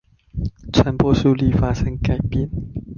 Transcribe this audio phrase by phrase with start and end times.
[0.73, 2.49] 傳播速率發生改變